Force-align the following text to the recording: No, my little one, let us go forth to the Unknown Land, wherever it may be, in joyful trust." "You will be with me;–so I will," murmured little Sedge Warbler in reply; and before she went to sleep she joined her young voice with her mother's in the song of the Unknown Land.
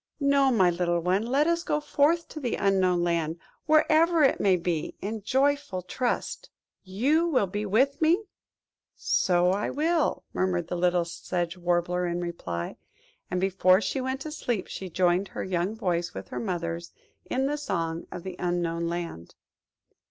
No, 0.19 0.51
my 0.51 0.71
little 0.71 0.99
one, 0.99 1.27
let 1.27 1.45
us 1.45 1.61
go 1.61 1.79
forth 1.79 2.27
to 2.29 2.39
the 2.39 2.55
Unknown 2.55 3.03
Land, 3.03 3.37
wherever 3.67 4.23
it 4.23 4.39
may 4.39 4.55
be, 4.55 4.95
in 4.99 5.21
joyful 5.21 5.83
trust." 5.83 6.49
"You 6.83 7.27
will 7.27 7.45
be 7.45 7.67
with 7.67 8.01
me;–so 8.01 9.51
I 9.51 9.69
will," 9.69 10.23
murmured 10.33 10.71
little 10.71 11.05
Sedge 11.05 11.55
Warbler 11.55 12.07
in 12.07 12.19
reply; 12.19 12.77
and 13.29 13.39
before 13.39 13.79
she 13.79 14.01
went 14.01 14.21
to 14.21 14.31
sleep 14.31 14.65
she 14.65 14.89
joined 14.89 15.27
her 15.27 15.43
young 15.43 15.75
voice 15.75 16.15
with 16.15 16.29
her 16.29 16.39
mother's 16.39 16.91
in 17.25 17.45
the 17.45 17.55
song 17.59 18.07
of 18.11 18.23
the 18.23 18.35
Unknown 18.39 18.87
Land. 18.87 19.35